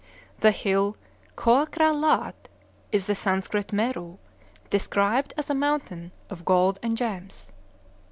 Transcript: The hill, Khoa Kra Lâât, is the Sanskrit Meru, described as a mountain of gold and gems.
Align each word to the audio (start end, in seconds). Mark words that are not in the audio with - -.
The 0.39 0.49
hill, 0.49 0.97
Khoa 1.35 1.67
Kra 1.69 1.91
Lâât, 1.93 2.33
is 2.91 3.05
the 3.05 3.13
Sanskrit 3.13 3.71
Meru, 3.71 4.17
described 4.71 5.31
as 5.37 5.51
a 5.51 5.53
mountain 5.53 6.11
of 6.27 6.43
gold 6.43 6.79
and 6.81 6.97
gems. 6.97 7.51